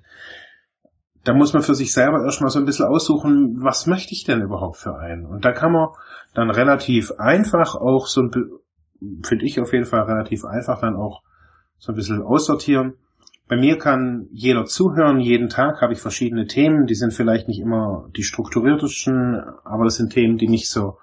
Da 1.22 1.34
muss 1.34 1.52
man 1.52 1.62
für 1.62 1.74
sich 1.74 1.92
selber 1.92 2.24
erstmal 2.24 2.50
so 2.50 2.58
ein 2.58 2.64
bisschen 2.64 2.86
aussuchen, 2.86 3.58
was 3.62 3.86
möchte 3.86 4.12
ich 4.12 4.24
denn 4.24 4.42
überhaupt 4.42 4.78
für 4.78 4.98
einen? 4.98 5.26
Und 5.26 5.44
da 5.44 5.52
kann 5.52 5.72
man 5.72 5.88
dann 6.34 6.50
relativ 6.50 7.12
einfach 7.18 7.76
auch 7.76 8.06
so 8.06 8.22
ein, 8.22 8.30
finde 9.24 9.44
ich 9.44 9.60
auf 9.60 9.72
jeden 9.72 9.84
Fall 9.84 10.02
relativ 10.02 10.44
einfach 10.44 10.80
dann 10.80 10.96
auch 10.96 11.22
so 11.76 11.92
ein 11.92 11.96
bisschen 11.96 12.22
aussortieren. 12.22 12.94
Bei 13.48 13.56
mir 13.56 13.78
kann 13.78 14.28
jeder 14.30 14.66
zuhören. 14.66 15.20
Jeden 15.20 15.48
Tag 15.48 15.80
habe 15.80 15.94
ich 15.94 16.00
verschiedene 16.00 16.46
Themen. 16.46 16.86
Die 16.86 16.94
sind 16.94 17.14
vielleicht 17.14 17.48
nicht 17.48 17.60
immer 17.60 18.08
die 18.14 18.22
strukturiertesten, 18.22 19.42
aber 19.64 19.84
das 19.84 19.96
sind 19.96 20.12
Themen, 20.12 20.36
die 20.36 20.48
mich 20.48 20.68
so 20.68 20.98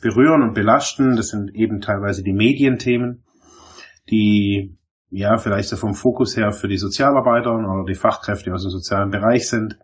berühren 0.00 0.42
und 0.42 0.54
belasten. 0.54 1.16
Das 1.16 1.28
sind 1.28 1.54
eben 1.54 1.82
teilweise 1.82 2.22
die 2.22 2.32
Medienthemen, 2.32 3.24
die 4.10 4.78
ja 5.10 5.36
vielleicht 5.36 5.68
so 5.68 5.76
vom 5.76 5.92
Fokus 5.92 6.34
her 6.36 6.52
für 6.52 6.68
die 6.68 6.78
Sozialarbeiter 6.78 7.54
oder 7.54 7.84
die 7.86 7.94
Fachkräfte 7.94 8.52
aus 8.54 8.62
dem 8.62 8.70
sozialen 8.70 9.10
Bereich 9.10 9.48
sind. 9.48 9.78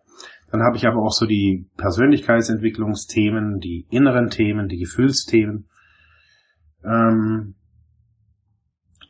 Dann 0.50 0.62
habe 0.62 0.78
ich 0.78 0.86
aber 0.86 1.02
auch 1.02 1.12
so 1.12 1.26
die 1.26 1.68
Persönlichkeitsentwicklungsthemen, 1.76 3.60
die 3.60 3.86
inneren 3.90 4.30
Themen, 4.30 4.68
die 4.68 4.78
Gefühlsthemen. 4.78 5.68
Ähm, 6.82 7.54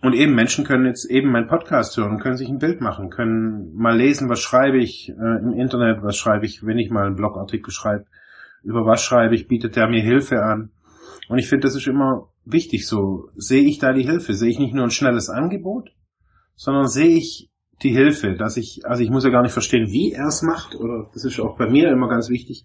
und 0.00 0.14
eben 0.14 0.34
Menschen 0.34 0.64
können 0.64 0.86
jetzt 0.86 1.04
eben 1.06 1.30
meinen 1.30 1.48
Podcast 1.48 1.96
hören, 1.96 2.20
können 2.20 2.36
sich 2.36 2.48
ein 2.48 2.58
Bild 2.58 2.80
machen, 2.80 3.10
können 3.10 3.74
mal 3.74 3.96
lesen, 3.96 4.28
was 4.28 4.40
schreibe 4.40 4.78
ich 4.78 5.08
äh, 5.08 5.12
im 5.12 5.52
Internet, 5.52 6.02
was 6.02 6.16
schreibe 6.16 6.46
ich, 6.46 6.64
wenn 6.64 6.78
ich 6.78 6.90
mal 6.90 7.06
einen 7.06 7.16
Blogartikel 7.16 7.72
schreibe, 7.72 8.04
über 8.62 8.86
was 8.86 9.02
schreibe 9.02 9.34
ich, 9.34 9.48
bietet 9.48 9.76
der 9.76 9.88
mir 9.88 10.02
Hilfe 10.02 10.42
an. 10.42 10.70
Und 11.28 11.38
ich 11.38 11.48
finde, 11.48 11.66
das 11.66 11.76
ist 11.76 11.86
immer 11.86 12.28
wichtig 12.44 12.86
so. 12.86 13.28
Sehe 13.34 13.62
ich 13.62 13.78
da 13.78 13.92
die 13.92 14.04
Hilfe? 14.06 14.34
Sehe 14.34 14.50
ich 14.50 14.58
nicht 14.58 14.74
nur 14.74 14.84
ein 14.84 14.90
schnelles 14.90 15.28
Angebot, 15.28 15.90
sondern 16.54 16.86
sehe 16.86 17.16
ich 17.16 17.50
die 17.82 17.90
Hilfe, 17.90 18.34
dass 18.34 18.56
ich, 18.56 18.82
also 18.84 19.02
ich 19.02 19.10
muss 19.10 19.24
ja 19.24 19.30
gar 19.30 19.42
nicht 19.42 19.52
verstehen, 19.52 19.90
wie 19.90 20.12
er 20.12 20.26
es 20.26 20.42
macht, 20.42 20.74
oder 20.74 21.10
das 21.12 21.24
ist 21.24 21.38
auch 21.40 21.56
bei 21.56 21.68
mir 21.68 21.90
immer 21.90 22.08
ganz 22.08 22.28
wichtig, 22.28 22.64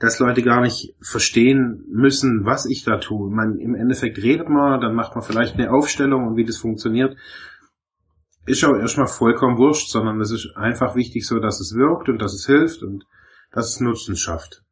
dass 0.00 0.18
Leute 0.18 0.42
gar 0.42 0.62
nicht 0.62 0.94
verstehen 1.02 1.84
müssen, 1.88 2.46
was 2.46 2.64
ich 2.64 2.84
da 2.84 2.96
tue. 2.96 3.30
Man, 3.30 3.58
Im 3.58 3.74
Endeffekt 3.74 4.16
redet 4.18 4.48
man, 4.48 4.80
dann 4.80 4.94
macht 4.94 5.14
man 5.14 5.22
vielleicht 5.22 5.54
eine 5.54 5.70
Aufstellung 5.70 6.26
und 6.26 6.36
wie 6.36 6.46
das 6.46 6.56
funktioniert. 6.56 7.16
Ist 8.46 8.64
auch 8.64 8.74
erstmal 8.74 9.08
vollkommen 9.08 9.58
wurscht, 9.58 9.90
sondern 9.90 10.18
es 10.22 10.30
ist 10.30 10.56
einfach 10.56 10.96
wichtig 10.96 11.26
so, 11.26 11.38
dass 11.38 11.60
es 11.60 11.74
wirkt 11.74 12.08
und 12.08 12.18
dass 12.20 12.32
es 12.32 12.46
hilft 12.46 12.82
und 12.82 13.04
dass 13.52 13.74
es 13.74 13.80
Nutzen 13.80 14.16
schafft. 14.16 14.62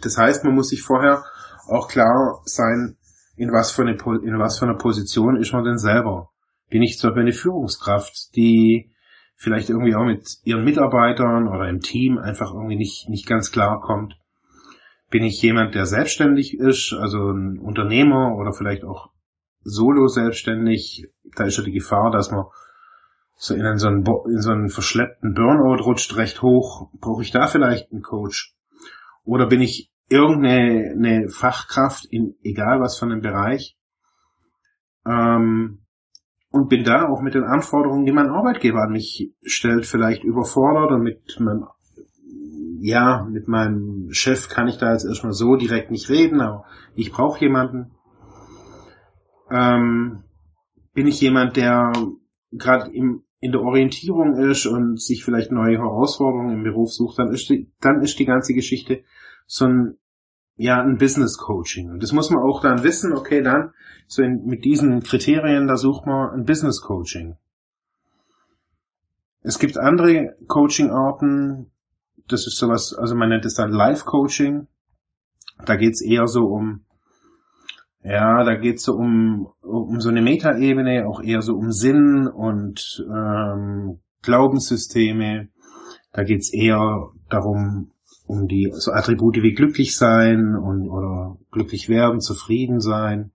Das 0.00 0.16
heißt, 0.16 0.44
man 0.44 0.54
muss 0.54 0.68
sich 0.68 0.82
vorher 0.82 1.24
auch 1.68 1.88
klar 1.88 2.42
sein, 2.44 2.96
in 3.36 3.50
was 3.50 3.72
für 3.72 3.82
eine, 3.82 3.94
in 3.94 4.38
was 4.38 4.60
für 4.60 4.66
eine 4.66 4.76
Position 4.76 5.36
ist 5.36 5.52
man 5.52 5.64
denn 5.64 5.78
selber. 5.78 6.30
Bin 6.70 6.82
ich 6.82 6.96
zwar 6.96 7.16
eine 7.16 7.32
Führungskraft, 7.32 8.36
die 8.36 8.91
vielleicht 9.36 9.70
irgendwie 9.70 9.94
auch 9.94 10.04
mit 10.04 10.38
ihren 10.44 10.64
Mitarbeitern 10.64 11.48
oder 11.48 11.68
im 11.68 11.80
Team 11.80 12.18
einfach 12.18 12.52
irgendwie 12.52 12.76
nicht, 12.76 13.08
nicht 13.08 13.26
ganz 13.26 13.50
klar 13.50 13.80
kommt. 13.80 14.16
Bin 15.10 15.24
ich 15.24 15.42
jemand, 15.42 15.74
der 15.74 15.86
selbstständig 15.86 16.58
ist, 16.58 16.94
also 16.98 17.30
ein 17.30 17.58
Unternehmer 17.58 18.36
oder 18.36 18.52
vielleicht 18.52 18.84
auch 18.84 19.10
solo 19.62 20.08
selbstständig, 20.08 21.08
da 21.36 21.44
ist 21.44 21.58
ja 21.58 21.64
die 21.64 21.72
Gefahr, 21.72 22.10
dass 22.10 22.30
man 22.30 22.44
so 23.36 23.54
in 23.54 23.78
so 23.78 23.88
einen, 23.88 24.06
in 24.26 24.40
so 24.40 24.52
einen 24.52 24.68
verschleppten 24.68 25.34
Burnout 25.34 25.82
rutscht 25.82 26.16
recht 26.16 26.42
hoch. 26.42 26.90
Brauche 27.00 27.22
ich 27.22 27.32
da 27.32 27.48
vielleicht 27.48 27.90
einen 27.90 28.02
Coach? 28.02 28.54
Oder 29.24 29.46
bin 29.46 29.60
ich 29.60 29.90
irgendeine 30.08 31.28
Fachkraft 31.28 32.04
in 32.04 32.36
egal 32.42 32.80
was 32.80 32.98
für 32.98 33.06
einem 33.06 33.20
Bereich, 33.20 33.76
ähm, 35.06 35.81
und 36.52 36.68
bin 36.68 36.84
da 36.84 37.08
auch 37.08 37.22
mit 37.22 37.34
den 37.34 37.44
Anforderungen, 37.44 38.04
die 38.04 38.12
mein 38.12 38.28
Arbeitgeber 38.28 38.82
an 38.82 38.92
mich 38.92 39.32
stellt, 39.42 39.86
vielleicht 39.86 40.22
überfordert 40.22 40.92
und 40.92 41.02
mit 41.02 41.40
meinem 41.40 41.66
ja, 42.84 43.24
mit 43.30 43.46
meinem 43.46 44.08
Chef 44.10 44.48
kann 44.48 44.66
ich 44.66 44.76
da 44.76 44.92
jetzt 44.92 45.04
erstmal 45.04 45.32
so 45.32 45.54
direkt 45.54 45.92
nicht 45.92 46.10
reden, 46.10 46.40
aber 46.40 46.64
ich 46.96 47.12
brauche 47.12 47.40
jemanden. 47.40 47.92
Ähm, 49.52 50.24
bin 50.92 51.06
ich 51.06 51.20
jemand, 51.20 51.56
der 51.56 51.92
gerade 52.50 52.90
in 52.92 53.22
der 53.40 53.60
Orientierung 53.60 54.34
ist 54.34 54.66
und 54.66 55.00
sich 55.00 55.24
vielleicht 55.24 55.52
neue 55.52 55.78
Herausforderungen 55.78 56.56
im 56.56 56.64
Beruf 56.64 56.92
sucht, 56.92 57.20
dann 57.20 57.32
ist 57.32 57.48
die, 57.50 57.70
dann 57.80 58.02
ist 58.02 58.18
die 58.18 58.26
ganze 58.26 58.52
Geschichte 58.52 59.04
so 59.46 59.66
ein 59.66 59.98
ja 60.56 60.80
ein 60.80 60.98
Business 60.98 61.38
Coaching. 61.38 61.90
Und 61.90 62.02
das 62.02 62.12
muss 62.12 62.30
man 62.30 62.42
auch 62.42 62.60
dann 62.60 62.82
wissen, 62.82 63.12
okay, 63.12 63.42
dann 63.42 63.72
so 64.06 64.22
in, 64.22 64.44
mit 64.44 64.64
diesen 64.64 65.02
Kriterien, 65.02 65.66
da 65.66 65.76
sucht 65.76 66.06
man 66.06 66.30
ein 66.30 66.44
Business 66.44 66.80
Coaching. 66.80 67.36
Es 69.42 69.58
gibt 69.58 69.76
andere 69.76 70.36
Coaching-Arten, 70.46 71.70
das 72.28 72.46
ist 72.46 72.58
sowas, 72.58 72.94
also 72.94 73.14
man 73.14 73.28
nennt 73.28 73.44
es 73.44 73.54
dann 73.54 73.72
Life 73.72 74.04
Coaching. 74.04 74.68
Da 75.64 75.76
geht's 75.76 76.00
eher 76.00 76.26
so 76.26 76.46
um, 76.46 76.84
ja, 78.04 78.42
da 78.44 78.54
geht's 78.54 78.84
so 78.84 78.94
um, 78.94 79.48
um 79.62 80.00
so 80.00 80.08
eine 80.08 80.22
Metaebene, 80.22 81.06
auch 81.06 81.22
eher 81.22 81.42
so 81.42 81.54
um 81.54 81.72
Sinn 81.72 82.26
und 82.26 83.04
ähm, 83.08 84.00
Glaubenssysteme. 84.22 85.48
Da 86.12 86.24
geht's 86.24 86.52
eher 86.52 87.10
darum, 87.28 87.92
um 88.26 88.46
die 88.46 88.72
so 88.74 88.92
Attribute 88.92 89.42
wie 89.42 89.54
glücklich 89.54 89.96
sein 89.96 90.56
und 90.56 90.88
oder 90.88 91.36
glücklich 91.50 91.88
werden, 91.88 92.20
zufrieden 92.20 92.80
sein. 92.80 93.32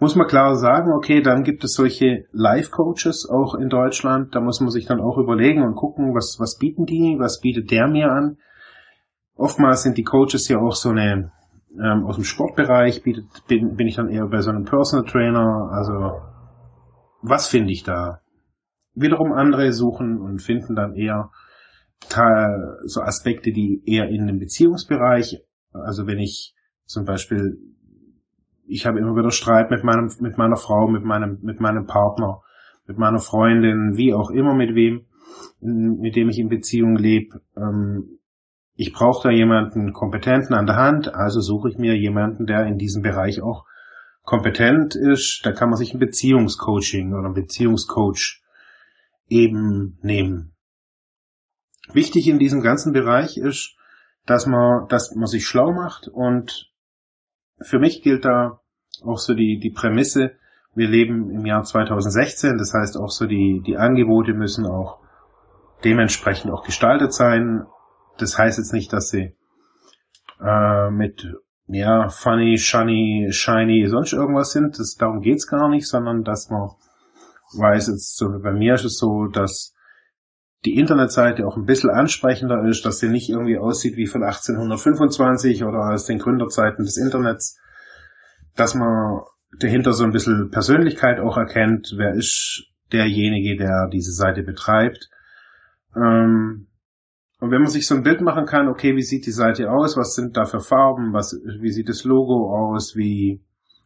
Muss 0.00 0.16
man 0.16 0.26
klar 0.26 0.56
sagen, 0.56 0.92
okay, 0.92 1.20
dann 1.20 1.44
gibt 1.44 1.62
es 1.62 1.74
solche 1.74 2.24
Life-Coaches 2.32 3.28
auch 3.30 3.54
in 3.54 3.68
Deutschland. 3.68 4.34
Da 4.34 4.40
muss 4.40 4.60
man 4.60 4.70
sich 4.70 4.86
dann 4.86 4.98
auch 4.98 5.18
überlegen 5.18 5.62
und 5.62 5.74
gucken, 5.74 6.14
was, 6.14 6.38
was 6.40 6.56
bieten 6.58 6.86
die, 6.86 7.16
was 7.18 7.40
bietet 7.40 7.70
der 7.70 7.86
mir 7.86 8.10
an. 8.10 8.38
Oftmals 9.34 9.82
sind 9.82 9.98
die 9.98 10.02
Coaches 10.02 10.48
ja 10.48 10.58
auch 10.58 10.74
so 10.74 10.88
eine, 10.88 11.32
ähm, 11.78 12.06
aus 12.06 12.16
dem 12.16 12.24
Sportbereich 12.24 13.02
bietet, 13.02 13.26
bin, 13.46 13.76
bin 13.76 13.86
ich 13.86 13.96
dann 13.96 14.08
eher 14.08 14.26
bei 14.26 14.40
so 14.40 14.50
einem 14.50 14.64
Personal 14.64 15.04
Trainer. 15.04 15.68
Also, 15.70 16.20
was 17.20 17.46
finde 17.46 17.72
ich 17.72 17.82
da? 17.82 18.20
Wiederum 18.94 19.32
andere 19.32 19.72
suchen 19.72 20.18
und 20.18 20.40
finden 20.40 20.74
dann 20.74 20.94
eher 20.94 21.30
so 22.86 23.02
Aspekte, 23.02 23.52
die 23.52 23.82
eher 23.84 24.08
in 24.08 24.26
den 24.26 24.38
Beziehungsbereich, 24.38 25.42
also 25.72 26.06
wenn 26.06 26.18
ich 26.18 26.54
zum 26.86 27.04
Beispiel, 27.04 27.58
ich 28.70 28.86
habe 28.86 29.00
immer 29.00 29.16
wieder 29.16 29.30
Streit 29.30 29.70
mit 29.70 29.84
meinem, 29.84 30.10
mit 30.20 30.38
meiner 30.38 30.56
Frau, 30.56 30.88
mit 30.88 31.04
meinem, 31.04 31.38
mit 31.42 31.60
meinem 31.60 31.86
Partner, 31.86 32.42
mit 32.86 32.98
meiner 32.98 33.18
Freundin, 33.18 33.96
wie 33.96 34.14
auch 34.14 34.30
immer 34.30 34.54
mit 34.54 34.74
wem, 34.74 35.06
mit 35.60 36.16
dem 36.16 36.28
ich 36.28 36.38
in 36.38 36.48
Beziehung 36.48 36.96
lebe. 36.96 37.40
Ähm, 37.56 38.18
ich 38.74 38.92
brauche 38.92 39.28
da 39.28 39.34
jemanden 39.34 39.92
kompetenten 39.92 40.54
an 40.54 40.66
der 40.66 40.76
Hand, 40.76 41.12
also 41.14 41.40
suche 41.40 41.68
ich 41.68 41.78
mir 41.78 41.96
jemanden, 41.96 42.46
der 42.46 42.64
in 42.66 42.78
diesem 42.78 43.02
Bereich 43.02 43.42
auch 43.42 43.64
kompetent 44.22 44.94
ist. 44.94 45.40
Da 45.44 45.52
kann 45.52 45.68
man 45.68 45.76
sich 45.76 45.92
ein 45.92 46.00
Beziehungscoaching 46.00 47.12
oder 47.12 47.28
ein 47.28 47.34
Beziehungscoach 47.34 48.40
eben 49.28 49.98
nehmen. 50.02 50.54
Wichtig 51.92 52.28
in 52.28 52.38
diesem 52.38 52.62
ganzen 52.62 52.92
Bereich 52.92 53.36
ist, 53.36 53.76
dass 54.26 54.46
man, 54.46 54.86
dass 54.88 55.14
man 55.14 55.26
sich 55.26 55.46
schlau 55.46 55.72
macht 55.72 56.08
und 56.08 56.69
für 57.62 57.78
mich 57.78 58.02
gilt 58.02 58.24
da 58.24 58.60
auch 59.04 59.18
so 59.18 59.34
die, 59.34 59.58
die 59.58 59.70
Prämisse, 59.70 60.32
wir 60.74 60.88
leben 60.88 61.30
im 61.30 61.46
Jahr 61.46 61.62
2016, 61.62 62.56
das 62.56 62.72
heißt 62.74 62.96
auch 62.96 63.10
so 63.10 63.26
die, 63.26 63.62
die 63.66 63.76
Angebote 63.76 64.34
müssen 64.34 64.66
auch 64.66 65.00
dementsprechend 65.84 66.52
auch 66.52 66.64
gestaltet 66.64 67.12
sein. 67.12 67.66
Das 68.18 68.38
heißt 68.38 68.58
jetzt 68.58 68.72
nicht, 68.72 68.92
dass 68.92 69.10
sie 69.10 69.34
äh, 70.40 70.90
mit 70.90 71.26
ja, 71.66 72.08
funny, 72.08 72.58
shiny, 72.58 73.28
shiny, 73.30 73.86
sonst 73.88 74.12
irgendwas 74.12 74.52
sind. 74.52 74.78
Das, 74.78 74.96
darum 74.96 75.20
geht's 75.20 75.46
gar 75.46 75.68
nicht, 75.68 75.86
sondern 75.86 76.24
dass 76.24 76.50
man 76.50 76.70
weiß, 77.56 77.88
jetzt 77.88 78.16
so 78.16 78.26
bei 78.42 78.52
mir 78.52 78.74
ist 78.74 78.84
es 78.84 78.98
so, 78.98 79.26
dass 79.26 79.74
die 80.64 80.76
Internetseite 80.76 81.46
auch 81.46 81.56
ein 81.56 81.64
bisschen 81.64 81.90
ansprechender 81.90 82.64
ist, 82.68 82.84
dass 82.84 82.98
sie 82.98 83.08
nicht 83.08 83.30
irgendwie 83.30 83.58
aussieht 83.58 83.96
wie 83.96 84.06
von 84.06 84.22
1825 84.22 85.64
oder 85.64 85.90
aus 85.90 86.04
den 86.04 86.18
Gründerzeiten 86.18 86.84
des 86.84 86.98
Internets, 86.98 87.58
dass 88.56 88.74
man 88.74 89.22
dahinter 89.58 89.92
so 89.92 90.04
ein 90.04 90.12
bisschen 90.12 90.50
Persönlichkeit 90.50 91.18
auch 91.18 91.36
erkennt, 91.36 91.94
wer 91.96 92.14
ist 92.14 92.64
derjenige, 92.92 93.56
der 93.56 93.88
diese 93.90 94.12
Seite 94.12 94.42
betreibt. 94.42 95.08
Ähm, 95.96 96.66
und 97.40 97.50
wenn 97.50 97.62
man 97.62 97.70
sich 97.70 97.86
so 97.86 97.94
ein 97.94 98.02
Bild 98.02 98.20
machen 98.20 98.44
kann, 98.44 98.68
okay, 98.68 98.94
wie 98.96 99.02
sieht 99.02 99.24
die 99.26 99.32
Seite 99.32 99.70
aus, 99.70 99.96
was 99.96 100.14
sind 100.14 100.36
da 100.36 100.44
für 100.44 100.60
Farben, 100.60 101.14
was, 101.14 101.40
wie 101.60 101.72
sieht 101.72 101.88
das 101.88 102.04
Logo 102.04 102.54
aus, 102.54 102.96
wie, 102.96 103.42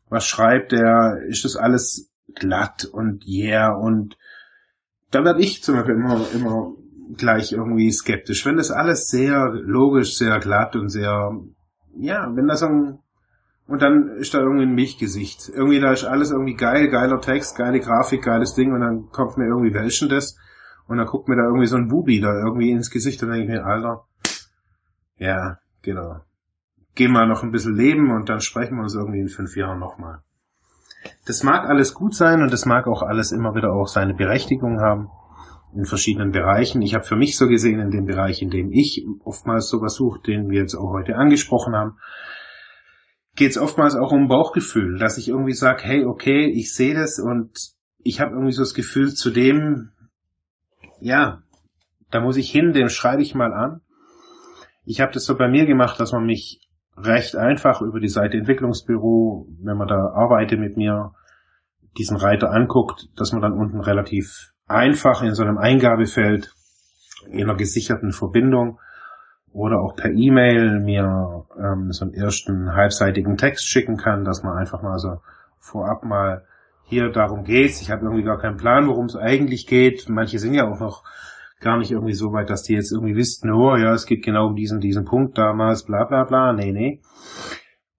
was 0.09 0.27
schreibt 0.27 0.73
der, 0.73 1.21
ist 1.29 1.45
das 1.45 1.55
alles 1.55 2.11
glatt 2.35 2.85
und 2.85 3.25
yeah 3.27 3.73
und 3.73 4.17
da 5.15 5.25
werde 5.25 5.41
ich 5.41 5.63
zum 5.63 5.77
Beispiel 5.77 5.95
immer, 5.95 6.21
immer 6.35 6.73
gleich 7.17 7.53
irgendwie 7.53 7.91
skeptisch. 7.93 8.45
Wenn 8.45 8.57
das 8.57 8.71
alles 8.71 9.09
sehr 9.09 9.51
logisch, 9.53 10.17
sehr 10.17 10.39
glatt 10.41 10.75
und 10.75 10.89
sehr, 10.89 11.31
ja, 11.97 12.31
wenn 12.35 12.47
das 12.47 12.63
ein, 12.63 12.99
und 13.67 13.81
dann 13.81 14.09
ist 14.19 14.35
da 14.35 14.41
irgendwie 14.41 14.65
ein 14.65 14.75
Milchgesicht. 14.75 15.49
Irgendwie 15.49 15.81
da 15.81 15.93
ist 15.93 16.05
alles 16.05 16.33
irgendwie 16.33 16.55
geil, 16.55 16.89
geiler 16.89 17.21
Text, 17.21 17.57
geile 17.57 17.81
Grafik, 17.81 18.23
geiles 18.23 18.55
Ding 18.55 18.73
und 18.73 18.81
dann 18.81 19.09
kommt 19.11 19.39
mir 19.39 19.47
irgendwie 19.47 19.73
welchen 19.73 20.09
das 20.09 20.37
und 20.87 20.99
dann 20.99 21.07
guckt 21.07 21.29
mir 21.29 21.37
da 21.37 21.45
irgendwie 21.45 21.67
so 21.67 21.77
ein 21.77 21.89
Bubi 21.89 22.21
da 22.21 22.33
irgendwie 22.35 22.73
ins 22.73 22.91
Gesicht 22.91 23.23
und 23.23 23.31
denke 23.31 23.45
ich 23.45 23.51
mir, 23.51 23.65
Alter, 23.65 24.05
ja, 25.17 25.59
genau. 25.83 26.21
Geh 26.95 27.09
mal 27.09 27.27
noch 27.27 27.43
ein 27.43 27.53
bisschen 27.53 27.75
leben 27.75 28.11
und 28.11 28.29
dann 28.29 28.41
sprechen 28.41 28.77
wir 28.77 28.83
uns 28.83 28.95
irgendwie 28.95 29.21
in 29.21 29.29
fünf 29.29 29.57
Jahren 29.57 29.79
nochmal. 29.79 30.23
Das 31.27 31.43
mag 31.43 31.69
alles 31.69 31.95
gut 31.95 32.15
sein 32.15 32.43
und 32.43 32.53
das 32.53 32.67
mag 32.67 32.87
auch 32.87 33.03
alles 33.03 33.33
immer 33.33 33.55
wieder 33.55 33.73
auch 33.73 33.89
seine 33.89 34.15
Berechtigung 34.15 34.81
haben 34.81 35.09
in 35.75 35.85
verschiedenen 35.85 36.31
Bereichen. 36.31 36.83
Ich 36.83 36.95
habe 36.95 37.05
für 37.05 37.17
mich 37.17 37.37
so 37.37 37.49
gesehen, 37.49 37.81
in 37.81 37.91
dem 37.91 38.05
Bereich, 38.05 38.43
in 38.43 38.51
dem 38.51 38.73
ich 38.73 39.05
oftmals 39.25 39.69
sowas 39.69 39.95
suche, 39.95 40.21
den 40.23 40.49
wir 40.49 40.61
jetzt 40.61 40.75
auch 40.75 40.93
heute 40.93 41.17
angesprochen 41.17 41.75
haben, 41.75 41.99
geht 43.35 43.51
es 43.51 43.59
oftmals 43.59 43.97
auch 43.97 44.13
um 44.13 44.29
Bauchgefühl, 44.29 44.99
dass 44.99 45.19
ich 45.19 45.29
irgendwie 45.29 45.55
sage, 45.55 45.83
hey, 45.83 46.05
okay, 46.05 46.47
ich 46.47 46.73
sehe 46.73 46.95
das 46.95 47.19
und 47.19 47.51
ich 47.99 48.21
habe 48.21 48.33
irgendwie 48.33 48.53
so 48.53 48.63
das 48.63 48.75
Gefühl, 48.75 49.15
zu 49.15 49.31
dem, 49.31 49.91
ja, 51.01 51.43
da 52.11 52.21
muss 52.21 52.37
ich 52.37 52.51
hin, 52.51 52.73
dem 52.73 52.89
schreibe 52.89 53.23
ich 53.23 53.35
mal 53.35 53.53
an. 53.53 53.81
Ich 54.85 55.01
habe 55.01 55.13
das 55.13 55.25
so 55.25 55.37
bei 55.37 55.49
mir 55.49 55.67
gemacht, 55.67 55.99
dass 55.99 56.13
man 56.13 56.27
mich 56.27 56.64
recht 56.97 57.37
einfach 57.37 57.81
über 57.83 58.01
die 58.01 58.09
Seite 58.09 58.37
Entwicklungsbüro, 58.37 59.47
wenn 59.63 59.77
man 59.77 59.89
da 59.89 60.11
arbeitet 60.15 60.61
mit 60.61 60.77
mir, 60.77 61.13
diesen 61.97 62.17
Reiter 62.17 62.51
anguckt, 62.51 63.09
dass 63.17 63.33
man 63.33 63.43
dann 63.43 63.53
unten 63.53 63.81
relativ 63.81 64.53
einfach 64.67 65.23
in 65.23 65.35
so 65.35 65.43
einem 65.43 65.59
Eingabefeld 65.59 66.53
in 67.29 67.45
einer 67.45 67.57
gesicherten 67.57 68.13
Verbindung 68.13 68.79
oder 69.53 69.81
auch 69.81 69.95
per 69.95 70.11
E-Mail 70.11 70.81
mir 70.81 71.47
ähm, 71.57 71.93
so 71.93 72.05
einen 72.05 72.15
ersten 72.15 72.75
halbseitigen 72.75 73.37
Text 73.37 73.67
schicken 73.67 73.97
kann, 73.97 74.25
dass 74.25 74.43
man 74.43 74.57
einfach 74.57 74.83
mal 74.83 74.99
so 74.99 75.21
vorab 75.61 76.05
mal 76.05 76.45
hier 76.83 77.11
darum 77.11 77.45
geht's. 77.45 77.81
Ich 77.81 77.91
habe 77.91 78.05
irgendwie 78.05 78.25
gar 78.25 78.39
keinen 78.39 78.57
Plan, 78.57 78.89
worum 78.89 79.07
es 79.07 79.17
eigentlich 79.17 79.67
geht. 79.67 80.09
Manche 80.09 80.39
sind 80.39 80.55
ja 80.55 80.67
auch 80.67 80.81
noch 80.81 81.05
gar 81.61 81.79
nicht 81.79 81.91
irgendwie 81.91 82.15
so 82.15 82.33
weit, 82.33 82.51
dass 82.51 82.63
die 82.63 82.75
jetzt 82.75 82.93
irgendwie 82.93 83.17
wissen, 83.17 83.53
oh 83.53 83.77
ja, 83.77 83.93
es 83.95 84.07
geht 84.07 84.25
genau 84.25 84.49
um 84.49 84.57
diesen, 84.57 84.81
diesen 84.81 85.05
Punkt 85.05 85.39
damals, 85.39 85.85
bla 85.85 86.05
bla 86.05 86.25
bla. 86.25 86.53
Nee, 86.53 86.73
nee. 86.73 87.01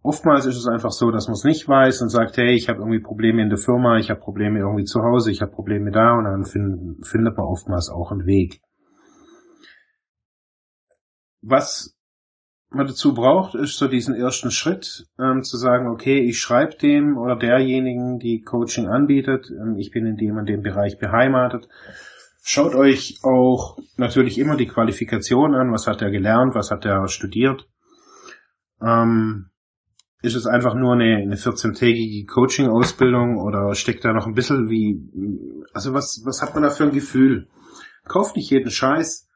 Oftmals 0.02 0.46
ist 0.46 0.58
es 0.58 0.68
einfach 0.68 0.92
so, 0.92 1.10
dass 1.10 1.28
man 1.28 1.34
es 1.34 1.44
nicht 1.44 1.68
weiß 1.68 2.04
und 2.04 2.10
sagt, 2.10 2.38
hey, 2.38 2.54
ich 2.54 2.70
habe 2.70 2.80
irgendwie 2.80 3.00
Probleme 3.00 3.42
in 3.42 3.50
der 3.50 3.58
Firma, 3.58 3.98
ich 3.98 4.12
habe 4.12 4.20
Probleme 4.20 4.60
irgendwie 4.60 4.84
zu 4.84 5.02
Hause, 5.02 5.32
ich 5.32 5.42
habe 5.42 5.52
Probleme 5.52 5.90
da 5.90 6.14
und 6.14 6.26
dann 6.26 6.46
find, 6.46 7.06
findet 7.08 7.36
man 7.38 7.48
oftmals 7.48 7.90
auch 7.90 8.12
einen 8.12 8.28
Weg. 8.28 8.62
Was 11.42 11.96
man 12.70 12.88
dazu 12.88 13.14
braucht, 13.14 13.56
ist 13.56 13.78
so 13.78 13.88
diesen 13.88 14.14
ersten 14.14 14.52
Schritt, 14.52 15.08
ähm, 15.20 15.42
zu 15.42 15.58
sagen, 15.58 15.88
okay, 15.88 16.20
ich 16.20 16.40
schreibe 16.40 16.76
dem 16.76 17.18
oder 17.18 17.36
derjenigen, 17.36 18.20
die 18.20 18.42
Coaching 18.42 18.88
anbietet, 18.88 19.50
ähm, 19.50 19.76
ich 19.78 19.92
bin 19.92 20.06
in 20.06 20.18
dem 20.18 20.38
und 20.38 20.48
dem 20.48 20.62
Bereich 20.62 21.00
beheimatet. 21.00 21.68
Schaut 22.48 22.76
euch 22.76 23.18
auch 23.24 23.76
natürlich 23.98 24.38
immer 24.38 24.56
die 24.56 24.68
Qualifikation 24.68 25.56
an, 25.56 25.72
was 25.72 25.88
hat 25.88 26.04
er 26.04 26.12
gelernt, 26.12 26.54
was 26.54 26.70
hat 26.70 26.86
er 26.86 27.08
studiert. 27.08 27.68
Ähm, 28.80 29.50
ist 30.22 30.36
es 30.36 30.46
einfach 30.46 30.76
nur 30.76 30.94
eine, 30.94 31.24
eine 31.24 31.38
14-tägige 31.38 32.32
Coaching-Ausbildung 32.32 33.40
oder 33.40 33.74
steckt 33.74 34.06
da 34.06 34.14
noch 34.14 34.28
ein 34.28 34.36
bisschen 34.36 34.70
wie, 34.70 35.10
also 35.74 35.96
was, 35.96 36.22
was 36.24 36.44
hat 36.44 36.54
man 36.54 36.62
da 36.62 36.70
für 36.70 36.84
ein 36.84 36.92
Gefühl? 36.92 37.48
Kauft 38.04 38.36
nicht 38.36 38.52
jeden 38.52 38.70
Scheiß. 38.70 39.28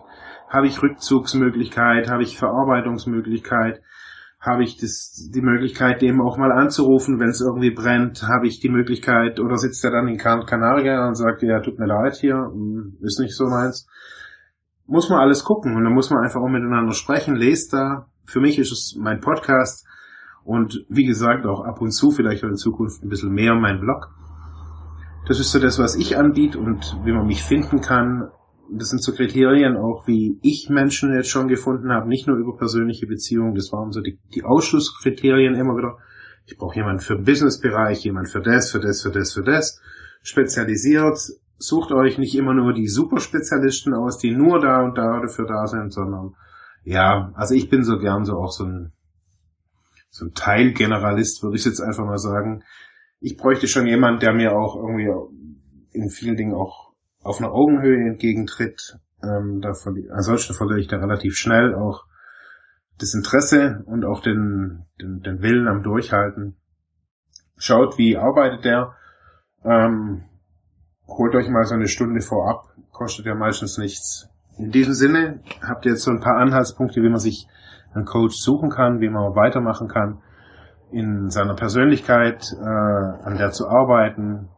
Habe 0.49 0.67
ich 0.67 0.83
Rückzugsmöglichkeit? 0.83 2.09
Habe 2.09 2.23
ich 2.23 2.37
Verarbeitungsmöglichkeit? 2.37 3.81
Habe 4.41 4.63
ich 4.63 4.75
das, 4.75 5.29
die 5.33 5.41
Möglichkeit, 5.41 6.01
dem 6.01 6.19
auch 6.19 6.37
mal 6.37 6.51
anzurufen, 6.51 7.21
wenn 7.21 7.29
es 7.29 7.39
irgendwie 7.39 7.71
brennt? 7.71 8.23
Habe 8.23 8.47
ich 8.47 8.59
die 8.59 8.69
Möglichkeit, 8.69 9.39
oder 9.39 9.55
sitzt 9.55 9.85
er 9.85 9.91
dann 9.91 10.09
in 10.09 10.17
Canaria 10.17 11.07
und 11.07 11.15
sagt, 11.15 11.41
ja, 11.41 11.61
tut 11.61 11.79
mir 11.79 11.87
leid 11.87 12.17
hier, 12.17 12.35
hm, 12.35 12.97
ist 13.01 13.21
nicht 13.21 13.33
so 13.33 13.45
meins. 13.45 13.87
Muss 14.91 15.09
man 15.09 15.19
alles 15.19 15.45
gucken 15.45 15.77
und 15.77 15.85
dann 15.85 15.93
muss 15.93 16.09
man 16.09 16.21
einfach 16.21 16.41
auch 16.41 16.49
miteinander 16.49 16.91
sprechen, 16.91 17.37
lest 17.37 17.71
da. 17.71 18.07
Für 18.25 18.41
mich 18.41 18.59
ist 18.59 18.73
es 18.73 18.97
mein 18.99 19.21
Podcast 19.21 19.87
und 20.43 20.85
wie 20.89 21.05
gesagt, 21.05 21.45
auch 21.45 21.63
ab 21.63 21.79
und 21.79 21.91
zu, 21.91 22.11
vielleicht 22.11 22.43
in 22.43 22.57
Zukunft 22.57 23.01
ein 23.01 23.07
bisschen 23.07 23.31
mehr 23.31 23.55
mein 23.55 23.79
Blog. 23.79 24.09
Das 25.29 25.39
ist 25.39 25.51
so 25.51 25.59
das, 25.59 25.79
was 25.79 25.95
ich 25.95 26.17
anbiete 26.17 26.59
und 26.59 26.97
wie 27.05 27.13
man 27.13 27.25
mich 27.25 27.41
finden 27.41 27.79
kann. 27.79 28.31
Das 28.69 28.89
sind 28.89 29.01
so 29.01 29.13
Kriterien 29.13 29.77
auch, 29.77 30.07
wie 30.07 30.37
ich 30.41 30.67
Menschen 30.69 31.15
jetzt 31.15 31.29
schon 31.29 31.47
gefunden 31.47 31.93
habe, 31.93 32.09
nicht 32.09 32.27
nur 32.27 32.35
über 32.35 32.57
persönliche 32.57 33.07
Beziehungen. 33.07 33.55
Das 33.55 33.71
waren 33.71 33.93
so 33.93 34.01
die, 34.01 34.19
die 34.35 34.43
Ausschlusskriterien 34.43 35.55
immer 35.55 35.77
wieder. 35.77 35.99
Ich 36.47 36.57
brauche 36.57 36.75
jemanden 36.75 36.99
für 36.99 37.17
Businessbereich, 37.17 38.03
jemand 38.03 38.27
für 38.29 38.41
das, 38.41 38.69
für 38.69 38.81
das, 38.81 39.03
für 39.03 39.11
das, 39.11 39.31
für 39.31 39.43
das. 39.43 39.79
Spezialisiert. 40.21 41.17
Sucht 41.61 41.91
euch 41.91 42.17
nicht 42.17 42.35
immer 42.35 42.53
nur 42.53 42.73
die 42.73 42.87
Superspezialisten 42.87 43.93
aus, 43.93 44.17
die 44.17 44.31
nur 44.31 44.59
da 44.59 44.81
und 44.81 44.97
da 44.97 45.21
dafür 45.21 45.45
da 45.45 45.67
sind, 45.67 45.93
sondern 45.93 46.35
ja, 46.83 47.31
also 47.35 47.53
ich 47.53 47.69
bin 47.69 47.83
so 47.83 47.99
gern 47.99 48.25
so 48.25 48.33
auch 48.37 48.51
so 48.51 48.65
ein 48.65 48.91
so 50.09 50.25
ein 50.25 50.33
Teilgeneralist, 50.33 51.41
würde 51.41 51.57
ich 51.57 51.65
jetzt 51.65 51.79
einfach 51.79 52.05
mal 52.05 52.17
sagen. 52.17 52.63
Ich 53.19 53.37
bräuchte 53.37 53.67
schon 53.67 53.87
jemand, 53.87 54.21
der 54.21 54.33
mir 54.33 54.53
auch 54.53 54.75
irgendwie 54.75 55.09
in 55.93 56.09
vielen 56.09 56.35
Dingen 56.35 56.53
auch 56.53 56.93
auf 57.23 57.39
einer 57.39 57.51
Augenhöhe 57.51 58.09
entgegentritt. 58.09 58.97
Ähm, 59.23 59.61
da 59.61 59.69
ansonsten 59.69 60.53
verliere 60.53 60.79
ich 60.79 60.87
da 60.87 60.97
relativ 60.97 61.35
schnell 61.35 61.75
auch 61.75 62.05
das 62.97 63.13
Interesse 63.13 63.83
und 63.85 64.03
auch 64.03 64.21
den, 64.21 64.85
den, 64.99 65.21
den 65.21 65.41
Willen 65.41 65.67
am 65.67 65.83
Durchhalten. 65.83 66.57
Schaut, 67.57 67.97
wie 67.97 68.17
arbeitet 68.17 68.65
der. 68.65 68.95
Ähm, 69.63 70.23
holt 71.17 71.35
euch 71.35 71.49
mal 71.49 71.65
so 71.65 71.75
eine 71.75 71.87
Stunde 71.87 72.21
vorab, 72.21 72.69
kostet 72.91 73.25
ja 73.25 73.35
meistens 73.35 73.77
nichts. 73.77 74.29
In 74.57 74.71
diesem 74.71 74.93
Sinne 74.93 75.39
habt 75.61 75.85
ihr 75.85 75.93
jetzt 75.93 76.03
so 76.03 76.11
ein 76.11 76.19
paar 76.19 76.37
Anhaltspunkte, 76.37 77.01
wie 77.01 77.09
man 77.09 77.19
sich 77.19 77.47
einen 77.93 78.05
Coach 78.05 78.35
suchen 78.37 78.69
kann, 78.69 79.01
wie 79.01 79.09
man 79.09 79.35
weitermachen 79.35 79.87
kann, 79.87 80.21
in 80.91 81.29
seiner 81.29 81.55
Persönlichkeit, 81.55 82.51
äh, 82.53 82.63
an 82.63 83.37
der 83.37 83.51
zu 83.51 83.67
arbeiten. 83.67 84.49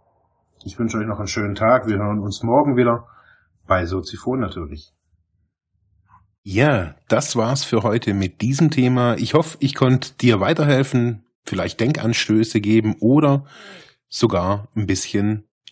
Ich 0.63 0.77
wünsche 0.79 0.97
euch 0.97 1.05
noch 1.05 1.19
einen 1.19 1.27
schönen 1.27 1.55
Tag. 1.55 1.87
Wir 1.87 1.97
hören 1.97 2.19
uns 2.19 2.43
morgen 2.43 2.75
wieder 2.75 3.07
bei 3.67 3.85
Soziphon 3.85 4.39
natürlich. 4.39 4.93
Ja, 6.41 6.95
das 7.07 7.35
war's 7.35 7.63
für 7.63 7.83
heute 7.83 8.13
mit 8.13 8.41
diesem 8.41 8.69
Thema. 8.69 9.15
Ich 9.15 9.33
hoffe, 9.33 9.57
ich 9.61 9.75
konnte 9.75 10.13
dir 10.13 10.41
weiterhelfen, 10.41 11.23
vielleicht 11.45 11.79
Denkanstöße 11.79 12.59
geben 12.59 12.95
oder 12.99 13.45
sogar 14.09 14.67
ein 14.75 14.85
bisschen 14.85 15.45